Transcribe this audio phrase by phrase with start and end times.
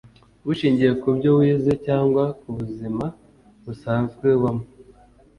[0.45, 3.05] bushingiye kubyo wize cyangwa ku buzima
[3.63, 4.65] busanzwe ubamo.